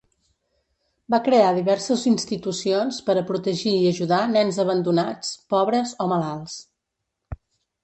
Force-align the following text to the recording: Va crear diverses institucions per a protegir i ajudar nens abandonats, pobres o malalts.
Va 1.13 1.17
crear 1.27 1.51
diverses 1.57 2.05
institucions 2.11 2.97
per 3.11 3.17
a 3.21 3.25
protegir 3.29 3.75
i 3.81 3.85
ajudar 3.91 4.23
nens 4.33 4.61
abandonats, 4.65 5.33
pobres 5.55 5.97
o 6.07 6.11
malalts. 6.17 6.59